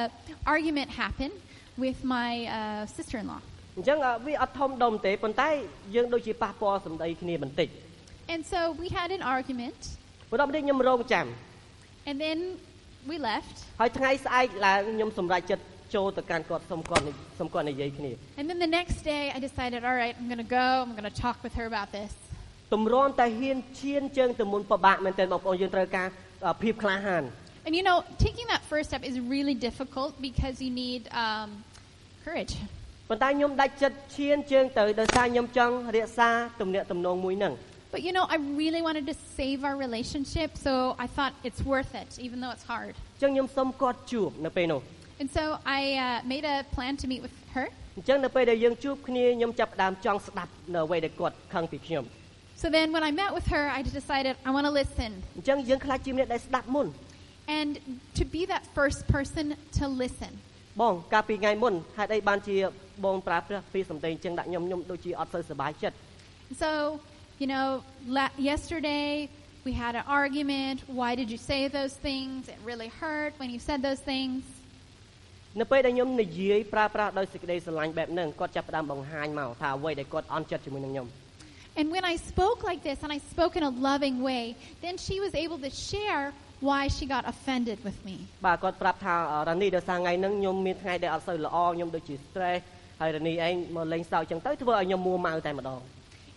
[0.56, 1.30] argument happen
[1.86, 3.42] with my uh, sister-in-law,
[3.78, 5.50] អញ្ចឹងអវាអត់ធំដុំទេប៉ុន្តែ
[5.96, 7.68] យើងដូចជាប៉ះពាល់សម្ដីគ្នាបន្តិច
[8.34, 9.80] and so we had an argument,
[10.32, 11.26] បន្ទាប់មកនេះខ្ញុំរងចាំ
[12.10, 12.40] and then
[13.10, 13.56] we left.
[13.82, 15.64] ហើយថ្ងៃស្អែកឡើងខ្ញុំសម្រេចចិត្ត
[15.96, 20.68] ចូលទៅកាន់គាត់សុំគាត់និសុំគាត់និយាយគ្នា And then the next day, I decided, all right, I'm going to go.
[20.86, 22.12] I'm going to talk with her about this.
[22.74, 26.08] ទម្រាំតែហ៊ានឈានជើងទៅមុនពិបាកមែនទែនបងប្អូនយើងត្រូវការ
[26.50, 27.24] អភាពក្លាហាន
[27.66, 31.50] And you know, taking that first step is really difficult because you need um,
[32.26, 32.54] courage.
[33.10, 36.30] ប៉ុន្តែខ្ញុំដាច់ចិត្តឈានជើងទៅដោយសារខ្ញុំចង់រក្សា
[36.62, 37.54] ទំនាក់ទំនងមួយហ្នឹង
[37.94, 41.94] But you know, I really wanted to save our relationship, so I thought it's worth
[42.04, 42.94] it, even though it's hard.
[42.98, 44.82] អញ្ចឹងខ្ញុំសុំគាត់ជួបនៅពេលនោះ
[45.22, 45.44] And so
[45.80, 47.66] I uh, made a plan to meet with her.
[47.98, 52.04] អញ្ចឹងនៅពេលដែលយើងជួបគ្នាខ្ញុំចាប់ផ្ដើមចង់ស្ដាប់នៅអ្វីដែលគាត់ខឹងពីខ្ញុំ
[52.62, 56.88] So then when I met with her, I decided I want to listen អញ្ចឹងយើងខ្លាចជាម្នាក់ដែលស្ដាប់មុន
[57.60, 57.72] and
[58.20, 59.46] to be that first person
[59.80, 60.32] to listen.
[60.82, 62.56] បងកាលពីថ្ងៃមុនហេតុអីបានជា
[63.06, 65.96] បងប្រើប្រាស់ពីសម្ដីអញ្ចឹងដាក់ខ្ញុំខ្ញុំដូចជាអត់សូវសប្បាយចិត្ត
[66.64, 66.70] So,
[67.42, 67.68] you know,
[68.18, 69.10] la- yesterday
[69.68, 70.78] we had an argument.
[71.02, 72.38] Why did you say those things?
[72.54, 74.42] It really hurt when you said those things.
[75.60, 81.08] នៅពេលដែលខ្ញុំនិយាយប្រើប្រាស់ដោយសេចក្តីស្រឡាញ់បែបហ្នឹងគាត់ចាប់ផ្ដើមបង្ហាញមកថាអ្វីដែលគាត់អន់ចិត្តជាមួយនឹងខ្ញុំ
[81.80, 84.44] And when I spoke like this and I spoke in a loving way,
[84.86, 86.26] then she was able to share
[86.70, 88.16] why she got offended with me.
[88.46, 89.16] បាទគាត់ប្រាប់ថា
[89.50, 92.62] រ៉ានីដោយសារថ្ងៃហ្នឹងខ្ញុំមានថ្ងៃដែលអត់សូវល្អខ្ញុំដូចជា stress
[93.02, 95.82] ហើយរ៉ានីឯងមកលេងសើចអញ្ចឹងទៅធ្វើឲ្យខ្ញុំមួម៉ៅតែម្ដង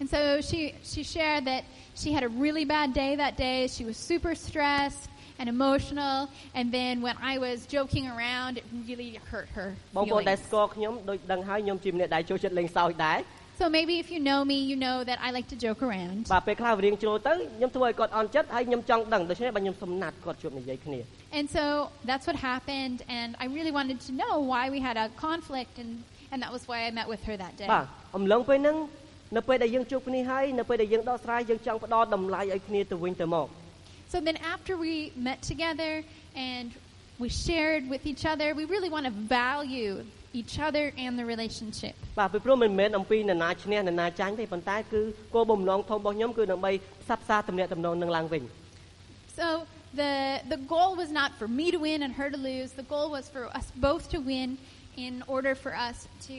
[0.00, 0.60] And so she,
[0.92, 1.62] she shared that
[2.00, 3.58] she had a really bad day that day.
[3.76, 5.04] She was super stressed
[5.38, 6.28] and emotional.
[6.58, 9.68] And then when I was joking around, it really hurt her.
[9.96, 10.46] បងប្អូនដែល feelings.
[10.46, 13.18] ស្គាល់ខ្ញុំដូចដឹងហើយខ្ញុំជាម្នាក់ដែលចូលចិត្តលេងសើចដែរ
[13.60, 16.20] So maybe if you know me, you know that I like to joke around.
[16.34, 20.98] បាទពេលខ្លះរៀងចូលទៅខ្ញុំធ្វើឲ្យគាត់អន់ចិត្តហើយខ្ញុំចង់ដឹងដូច្នេះបាទខ្ញុំសំណាត់គាត់ជួបនិយាយគ្នា
[21.38, 21.64] And so
[22.10, 22.98] that's what happened.
[23.18, 25.74] And I really wanted to know why we had a conflict.
[25.82, 25.90] And,
[26.32, 27.68] and that was why I met with her that day.
[27.74, 28.76] បាទអំឡុងពេលហ្នឹង
[29.36, 33.48] នៅពេលដែលយើងជួបគ្នាហើយនៅពេលដែលយើងដោះស្រាយយើងចង់ផ្ដល់តម្លៃឲ្យគ្នាទៅវិញទៅមក
[34.12, 34.94] So then after we
[35.28, 35.92] met together
[36.52, 36.68] and
[37.22, 39.94] we shared with each other, we really want to value
[40.40, 41.94] each other and the relationship.
[42.18, 45.00] បាទពីព្រោះមិនមែនអំពីនរណាឈ្នះនរណាចាញ់ទេប៉ុន្តែគឺ
[45.34, 48.42] គោលបំណងធំរបស់ខ្ញុំគឺដើម្បីផ្សះផ្សាទំនាក់ទំនងនឹងឡើងវិញ
[49.38, 49.46] So
[50.00, 50.12] the
[50.52, 52.68] the goal was not for me to win and her to lose.
[52.82, 54.48] The goal was for us both to win
[55.06, 55.96] in order for us
[56.28, 56.38] to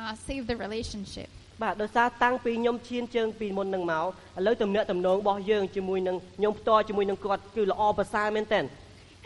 [0.00, 1.28] uh, save the relationship.
[1.62, 4.06] បាទដោយសារតាំងពីខ្ញុំឈានជើងពីមុននឹងមកឥ
[4.46, 8.64] ឡូវទំនាក់ទំនងរបស់យើងជាមួយនឹងខ្ញុំផ្ទាល់ជាមួយនឹងគាត់គឺល្អប្រសើរមែនទែន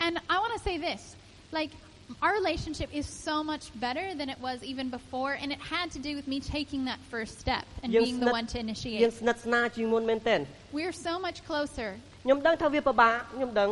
[0.05, 1.01] And I want to say this
[1.57, 1.71] like,
[2.25, 5.99] our relationship is so much better than it was even before, and it had to
[6.07, 8.57] do with me taking that first step and យើង being ស្និ the ទ្ធ one to
[8.57, 8.99] យើង initiate.
[9.19, 10.39] ស្និទ្ធស្នាលជាងមុនមែនទែន
[10.79, 11.89] We're so much closer.
[12.23, 13.69] ខ្ញុំដឹងថាវាពិបាកខ្ញុំដឹង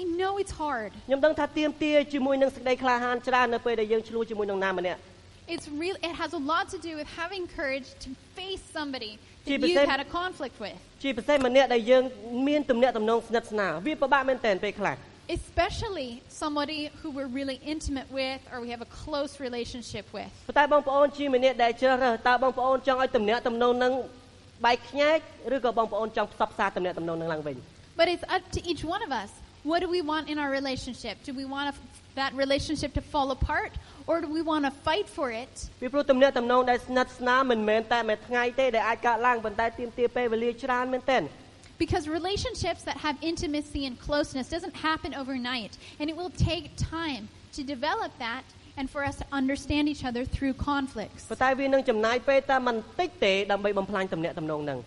[0.00, 0.90] I know it's hard.
[1.08, 5.00] ខ្ញុំដឹងថាទៀមទាជាមួយនឹងសេចក្តីក្លាហានច្រើននៅពេលដែលយើងឆ្លោះជាមួយនឹងណាម្នាក់
[5.54, 5.96] It's real.
[6.08, 9.12] It has a lot to do with having courage to face somebody
[9.46, 12.02] Chị that bị you've xem- had a conflict with, ជាពិសេសម្នាក់ដែលយើង
[12.48, 14.96] មានទំនាក់ទំនងស្និទ្ធស្នាលវាពិបាកមែនទែនពេលខ្លះ
[15.28, 20.30] especially somebody who we're really intimate with or we have a close relationship with.
[20.48, 23.92] ប៉ុន្តែបងប្អូនជាម្នាក់ដែលជ្រើសរើសតើបងប្អូនចង់ឲ្យទំនាក់ទំនងនឹង
[24.64, 25.18] បែកខ្ញែក
[25.54, 27.56] ឬក៏បងប្អូនចង់ផ្សព្វផ្សាយទំនាក់ទំនងនឹងឡើងវិញ
[28.00, 29.30] But it's up to each one of us.
[29.70, 31.14] What do we want in our relationship?
[31.28, 31.66] Do we want
[32.20, 33.72] that relationship to fall apart
[34.08, 35.52] or do we want to fight for it?
[35.80, 41.22] ពីព្រោះទំនាក់ទំនងដែលស្និទ្ធស្នាលមិនមែនតែមួយថ្ងៃទេដែលអាចកើតឡើងប៉ុន្តែទាមទារពេលវេលាច្រើនមែនទែន
[41.84, 47.28] Because relationships that have intimacy and closeness doesn't happen overnight, and it will take time
[47.56, 48.44] to develop that
[48.76, 51.22] and for us to understand each other through conflicts.
[51.30, 54.78] ប៉ុន្តែវានឹងចំណាយពេលតែមិនតិចទេដើម្បីបំផ្លាញទំនាក់ទំនងនឹង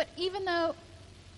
[0.00, 0.68] But even though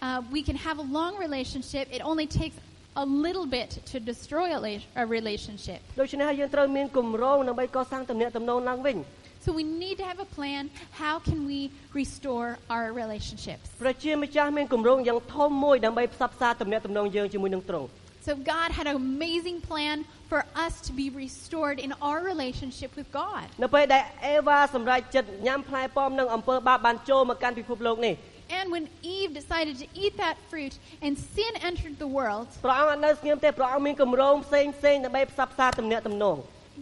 [0.06, 2.56] uh, we can have a long relationship, it only takes
[3.04, 5.80] a little bit to destroy a, la- a relationship.
[6.00, 8.96] ដូច្នេះហើយយើងត្រូវមានគម្រោងដើម្បីកសាងទំនាក់ទំនងឡើងវិញ
[9.44, 10.62] So we need to have a plan.
[11.04, 11.60] How can we
[12.00, 13.64] restore our relationships?
[13.82, 17.88] ប្រជាម្ចាស់មានគម្រោងយ៉ាងធំមួយដើម្បីផ្សព្វផ្សាយទំនាក់ទំនងយើងជាមួយនឹងទ្រង់
[18.28, 19.96] So God had an amazing plan
[20.30, 23.44] for us to be restored in our relationship with God.
[23.62, 28.14] នៅពេលដែលអេវ៉ាសម្រេចចិត្តញ៉ាំផ្លែប៉ោមនឹងអំពើបាបបានចូលមកកាន់ពិភពលោកនេះ
[28.58, 28.84] And when
[29.16, 36.36] Eve decided to eat that fruit and sin entered the world, ព្រះអង្គអត់នៅស្ងៀមទេព្រះអង្គមានគម្រោងផ្សេងផ្សេងដើម្បីផ្សព្វផ្សាយទំនាក់ទំនង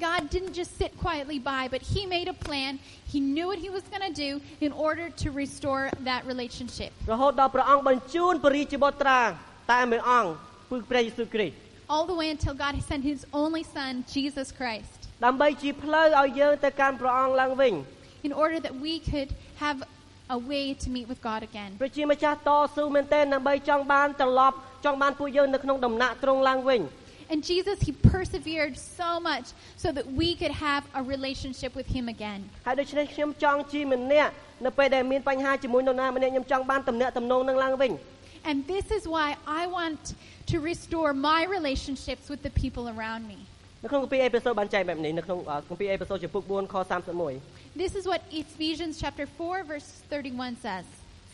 [0.09, 2.73] God didn't just sit quietly by, but He made a plan.
[3.13, 6.91] He knew what He was going to do in order to restore that relationship.
[7.13, 9.21] រហូតដល់ព្រះអង្គបញ្ជូនពរិជាបុត្រា
[9.73, 10.31] តែមួយអង្គ
[10.71, 11.55] គឺព្រះយេស៊ូវគ្រីស្ទ
[11.95, 17.73] All the way until God sent His only Son, Jesus Christ, ដើម្បីជាផ្លូវឲ្យយើងទៅកាន់ព្រះអង្គឡើងវិញ
[18.29, 19.31] in order that we could
[19.65, 19.79] have
[20.37, 21.71] a way to meet with God again.
[21.83, 26.81] ប្រជាម្ចាស់តស៊ូមែនទែនដើម្បីចង់បានត្រឡប់ចង់បានពួកយើងនៅក្នុងដំណាក់ទ្រង់ឡើងវិញ
[27.31, 29.47] And Jesus, He persevered so much
[29.83, 32.41] so that we could have a relationship with Him again.
[32.67, 34.33] ហើយដូច្នេះខ្ញុំចង់ជាម្នាក់
[34.67, 37.93] នៅពេលដែលមានបញ្ហាជាមួយនរណាម្នាក់ខ្ញុំចង់បានទំនាក់ទំនងនឹងឡើងវិញ
[38.49, 39.29] And this is why
[39.61, 40.03] I want
[40.53, 43.39] to restore my relationships with the people around me.
[43.83, 46.75] នៅក្នុងគម្ពីរអេពីសូតបានចែកបែបនេះនៅក្នុងអឺគម្ពីរអេពីសូតចំពុក4ខ
[47.31, 50.85] 31 This is what Ephesians chapter 4 verse 31 says.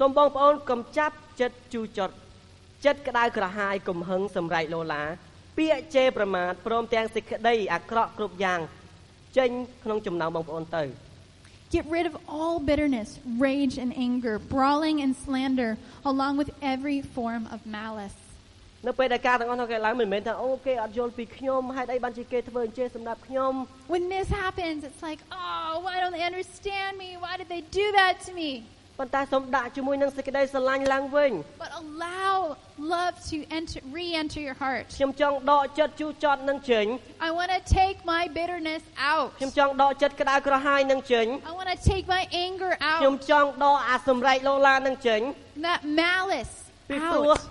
[0.01, 2.15] សូមបងប្អូនកុំចាប់ចិត្តជូរចត់
[2.85, 5.03] ចិត្តក្តៅក្រហាយកំហឹងសម្រែកលោឡា
[5.59, 8.61] ពាក្យជេរប្រមាថព្រមទាំងសេចក្តីអាក្រក់គ្រប់យ៉ាង
[9.39, 9.51] ចេញ
[9.85, 10.85] ក្នុងចំណោមបងប្អូនទៅ
[11.77, 13.11] Get rid of all bitterness,
[13.47, 15.71] rage and anger, brawling and slander,
[16.13, 18.19] along with every form of malice.
[18.87, 23.53] នៅពេលដែលការទាំងអស់នោះកើតឡើងមិនមែនថាអូគេអត់យល់ពីខ្ញុំហេតុអីបានជាគេធ្វើអញ្ចេះសម្រាប់ខ្ញុំ
[23.95, 27.11] When this happens, it's like, oh, why don't they understand me?
[27.25, 28.51] Why did they do that to me?
[29.00, 31.32] ប៉ុន្តែសូមដាក់ជាមួយនឹងសេចក្តីស្រឡាញ់ឡើងវិញ
[31.64, 32.34] But allow
[32.96, 34.84] love to enter, re-enter your heart.
[34.98, 36.86] ខ្ញុំចង់ដកចិត្តជូរចត់នឹងចេញ
[37.28, 39.28] I want to take my bitterness out.
[39.40, 43.30] ខ្ញុំចង់ដកចិត្តក្តៅក្រហាយនឹងចេញ I want to take my anger ខ្ញុំ out.
[43.32, 45.22] ចង់ដកអាសម្រែកលោឡានឹងចេញ
[45.68, 46.54] That malice
[46.90, 47.42] ពីព្រោះ out.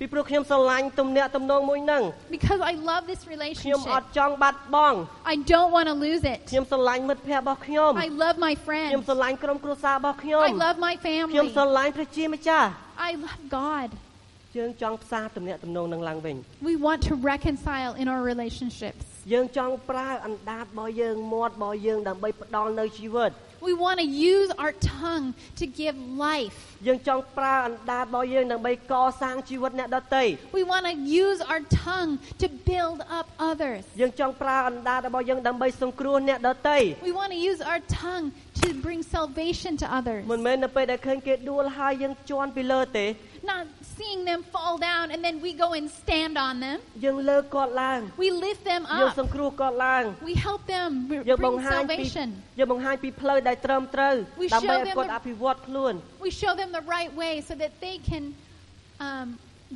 [0.00, 2.02] ពីព្រោះខ្ញុំស្រឡាញ់ទំនាក់ទំនងមួយនឹង
[2.36, 4.00] Because I love this ខ្ញុំអ relationship.
[4.00, 4.98] ត់ចង់បាត់បង់
[5.32, 6.38] I don't want to lose it.
[6.50, 9.06] ខ្ញុំស្រឡាញ់មិត្តភ័ក្តិរបស់ខ្ញុំ I love my ខ្ញុំ friends.
[9.08, 11.54] ស្រឡាញ់ក្រុមគ្រួសាររបស់ខ្ញុំ I love my ខ្ញុំ family.
[11.56, 12.68] ស្រឡាញ់ព្រះជាម្ចាស់
[13.08, 13.88] I love God.
[14.58, 16.36] យើងចង់ផ្សារទំនាក់ទំនងនឹងឡើងវិញ
[16.70, 19.04] We want to reconcile in our relationships.
[19.32, 23.30] យើងចង់ប្រើអណ្ដាតរបស់យើងមាត់របស់យើងដើម្បីផ្ដល់នៅជីវិត
[23.69, 25.27] We want to use our tongue
[25.59, 25.95] to give
[26.27, 26.57] life.
[26.87, 30.23] យើងចង់ប្រើអណ្ដាតរបស់យើងដើម្បីកសាងជីវិតអ្នកដទៃ
[30.59, 33.83] We want to use our tongue to build up others.
[34.01, 36.77] យើងចង់ប្រើអណ្ដាតរបស់យើងដើម្បីសង្គ្រោះអ្នកដទៃ
[37.09, 38.25] We want to use our tongue
[38.65, 40.21] to bring salvation to others.
[40.31, 43.05] មិនមែននៅពេលដែលឃើញគេដួលហើយយើងជន់ពីលើទេ
[43.53, 43.63] Not
[43.97, 46.77] seeing them fall down and then we go and stand on them.
[47.05, 49.17] យើងលើកគាត់ឡើង We lift them យើង up.
[49.19, 52.27] សង្គ្រោះគាត់ឡើង We help them br- យើងបង្ bring ហាញពី salvation.
[52.59, 55.93] យើងបង្ហាញពីផ្លូវដែលត្រឹមត្រូវ We ដើម្បី show ឲ្យ them គាត់ the- អភិវឌ្ឍខ្លួន
[56.25, 58.23] We show them the right way so that they can
[59.07, 59.27] um,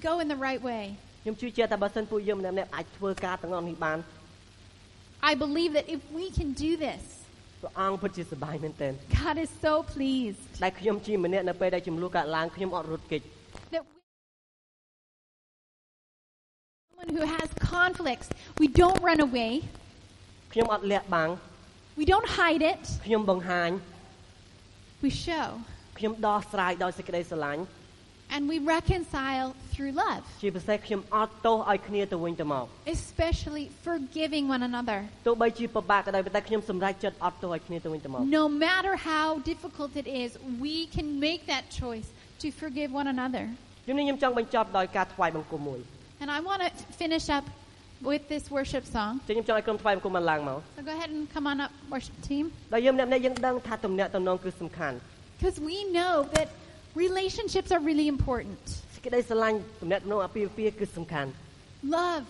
[0.08, 0.84] go in the right way.
[1.24, 3.98] ខ្ញុំជឿជាក់ថាបើសិនពួកយើងម្នាក់ៗអាចធ្វើការទាំងអស់នេះបាន
[5.32, 7.04] I believe that if we can do this,
[7.62, 13.22] ព្រះអង្គពិតជាសប្បាយមែនទែន God is so pleased ដែលខ្ញុំជាម្នាក់នៅពេលដែលចំនួនកើតឡើងខ្ញុំអត់រត់គេច
[13.74, 13.98] that we,
[16.90, 18.28] someone who has conflicts,
[18.62, 19.52] we don't run away,
[20.54, 21.30] ខ្ញុំអត់លាក់បាំង
[22.00, 23.70] we don't hide it, ខ្ញុំបង្ហាញ
[25.04, 25.48] we show
[25.98, 27.64] ខ្ញុំដោះស្រាយដោយសេចក្តីស្រឡាញ់
[28.36, 29.48] and we reconcile
[29.80, 32.66] through love, ជាពិសេសខ្ញុំអត់ទោសឲ្យគ្នាទៅវិញទៅមក
[32.98, 35.00] especially forgiving one another.
[35.28, 40.30] ទោះបីជាពិបាកក៏ដោយប៉ុន្តែខ្ញុំសម្រេចចិត្តអត់ទោសឲ្យគ្នាទៅវិញទៅមក No matter how difficult it is,
[40.66, 42.08] we can make that choice
[42.42, 43.46] to forgive one another.
[43.88, 45.80] ជំនាញខ្ញុំចង់បញ្ចប់ដោយការថ្វាយបង្គំមួយ
[46.22, 46.70] And I want to
[47.02, 47.46] finish up
[48.10, 49.14] with this worship song.
[49.28, 52.44] ចឹងខ្ញុំចង់ឲ្យក្រុមថ្វាយបង្គំបានឡើងមក So go ahead and come on up, worship team.
[52.74, 54.96] ដោយយើងម្នាក់ៗយើងដឹងថាទំនាក់ទំនងគឺសំខាន់
[55.38, 56.48] Because we know that
[57.06, 58.64] relationships are really important.
[59.01, 61.31] សេចក្តីស្រឡាញ់ទំនាក់ទំនងអាពាហ៍ពិពាហ៍គឺសំខាន់
[61.99, 62.25] Love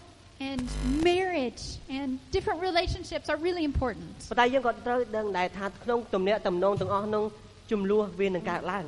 [0.51, 0.63] and
[1.11, 1.63] marriage
[1.99, 4.11] and different relationships are really important.
[4.31, 7.25] ប៉ុន្តែយើងក៏ត្រូវដឹងដែរថាក្នុងទំនាក់ទំនងទាំងអស់នោះ
[7.73, 8.85] ចំនួនវានឹងកើតឡើង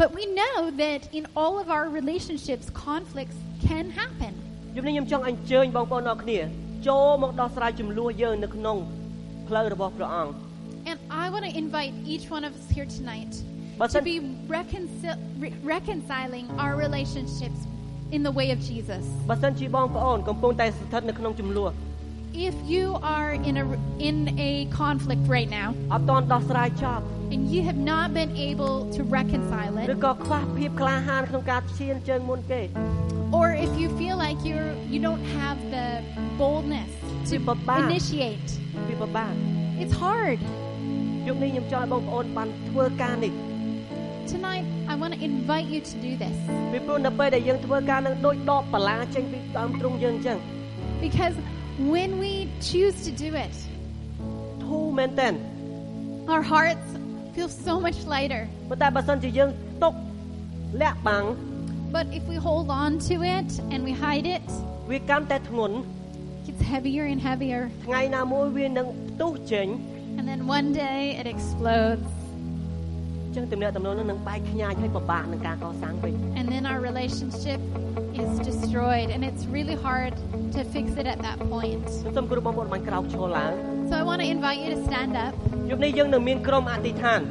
[0.00, 4.32] But we know that in all of our relationships, conflicts can happen.
[4.76, 6.38] ជំនាញខ្ញុំចង់អញ្ជើញបងប្អូនអរគ្នា
[6.88, 8.76] ចូលមកដោះស្រាយចំនួនយើងនៅក្នុង
[9.48, 10.32] ផ្លូវរបស់ព្រះអង្គ
[10.90, 14.15] And I want to invite each one of us here tonight But to then- be
[14.57, 17.59] reconcil- re- reconciling our relationships
[18.15, 19.03] in the way of Jesus.
[19.29, 21.71] បើសិនជាបងប្អូនកំពុងតែស្ថិតនៅក្នុងចំនួន
[22.49, 22.85] If you
[23.15, 23.65] are in a
[24.09, 24.17] in
[24.49, 29.99] a conflict right now អត់ទាន់ដោះស្រាយចប់ and you have not been able to reconcile ឬ it,
[30.05, 32.61] ក៏ខ្វះភាពក្លាហានក្នុងការឈានជើងមុនគេ
[33.39, 35.87] or if you feel like you're you don't have the
[36.41, 36.91] boldness
[37.29, 37.81] to People back.
[37.89, 38.49] initiate,
[38.87, 39.33] វាពិបាក
[39.81, 40.39] it's hard.
[41.27, 43.33] យប់នេះខ្ញុំចង់ឲ្យបងប្អូនបានធ្វើការនេះ
[44.33, 46.37] Tonight, I want to invite you to do this
[46.71, 50.37] ពីព្រោះនៅពេលដែលយើងធ្វើការនឹងដូចដបបលាចេញពីដើមទ្រូងយើងអញ្ចឹង
[51.05, 51.35] because
[51.93, 52.31] when we
[52.69, 53.55] choose to do it,
[54.65, 55.29] ធូរមែនតើ
[56.33, 56.87] our hearts
[57.33, 58.43] feel so much lighter.
[58.69, 59.49] ប៉ុន្តែបើសិនជាយើង
[59.83, 59.93] ຕົក
[60.81, 61.25] លាក់បាំង
[61.97, 64.47] But if we hold on to it and we hide it,
[64.91, 65.75] វាកាន់តែធ្ងន់
[66.39, 67.61] it gets heavier and heavier.
[67.87, 69.67] ថ្ងៃណាមួយវានឹងផ្ទុះចេញ
[70.17, 72.09] And then one day it explodes.
[73.33, 77.59] អញ្ចឹងទំនាក់ទំនងនោះនឹងបែកខ្ញាយហើយពិបាកនឹងការកសាងវិញ And then our relationship
[78.23, 79.07] is destroyed.
[79.15, 80.13] And it's really hard
[80.55, 81.85] to fix it at that point.
[82.15, 83.51] សូមគ្រូបងប្អូនបានក្រោកឈរឡើង
[83.89, 85.33] So I want to invite you to stand up.
[85.69, 87.21] យប់នេះយើងនឹងមានក្រុមអធិដ្ឋាន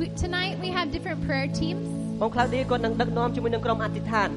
[0.00, 1.84] We, tonight we have different prayer teams.
[2.20, 4.28] បងក្លាឌីគាត់នឹងដឹកនាំជាមួយនឹងក្រុមអធិដ្ឋាន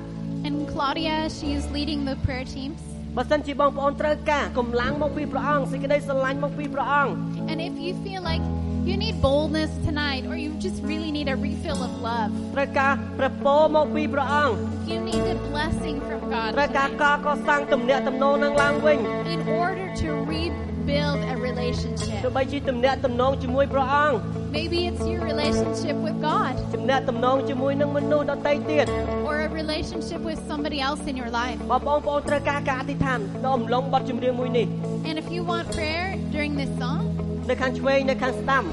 [0.48, 2.80] And Claudia, she is leading the prayer teams.
[3.18, 7.12] បើសិនជាបងប្អូនត្រូវការកម្លាំងមកពីព្រះអង្គសេចក្តីស្រឡាញ់មកពីព្រះអង្គ
[7.52, 8.44] And if you feel like
[8.90, 14.88] you need boldness tonight or you just really need a refill of love, ត្រូវការព្រះពរមកពីព្រះអង្គ if
[14.92, 18.98] you need a blessing from God ត្រូវការ tonight, ការកសាងទំនាក់ទំនងនឹងឡើងវិញ
[19.36, 24.18] in order to rebuild a ទោះ relationship, បីជាទំនាក់ទំនងជាមួយព្រះអង្គ
[24.58, 28.86] maybe it's your relationship with God ទំនាក់ទំនងជាមួយនឹងមនុស្សដទៃទៀត
[29.28, 31.58] or a relationship with somebody else in your life.
[31.72, 34.66] បើបងប្អូនត្រូវការការអធិដ្ឋាននៅអំឡុងបទចម្រៀងមួយនេះ
[35.10, 37.02] And if you want prayer during this song,
[37.50, 38.64] នៅខាងឆ្វេងនៅខាងស្ដាំ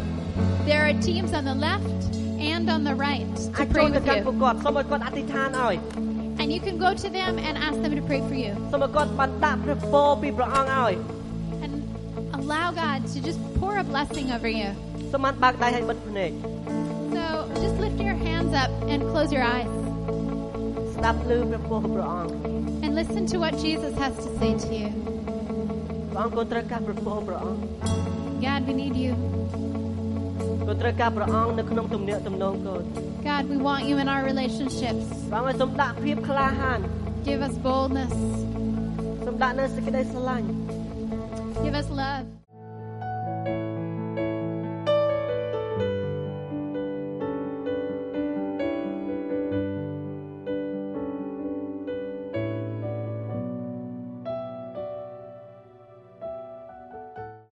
[0.70, 2.00] there are teams on the left
[2.52, 4.42] and on the right អាច to ចូល pray ទៅ with កាន់ពួក you.
[4.42, 5.74] គាត់សូមឲ្យគាត់អធិដ្ឋានឲ្យ
[6.40, 8.52] And you can go to them and ask them to pray for you.
[8.72, 10.94] សូមឲ្យគាត់បានដាក់ព្រះពរពីព្រះអង្គឲ្យ
[11.64, 11.72] And
[12.38, 14.68] allow God to just pour a blessing over you.
[15.12, 16.30] សូមបានបើកដៃឲ្យបិទភ្នែក
[17.16, 17.24] So
[17.64, 19.70] just lift your hands up and close your eyes
[20.94, 22.32] ស្ដាប់ឮព្រះពរព្រះអង្គ
[22.84, 24.88] and listen to what Jesus has to say to you.
[26.10, 27.60] ព្រះអង្គក៏ត្រូវការព្រះពរព្រះអង្គ
[28.44, 29.12] God, we need you.
[30.66, 32.82] ក៏ត្រូវការព្រះអង្គនៅក្នុងទំនាក់ទំនងកូន
[33.28, 35.04] God, we want you in our relationships.
[35.30, 36.80] ព្រះអង្គឲ្យសូមដាក់ភាពក្លាហាន
[37.26, 38.14] Give us boldness.
[39.26, 40.46] សូមដាក់នៅសេចក្តីស្រឡាញ់
[41.64, 42.24] Give us love.